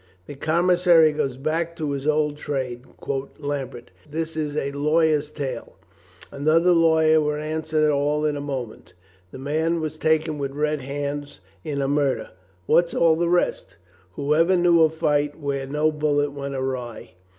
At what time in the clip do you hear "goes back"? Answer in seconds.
1.11-1.75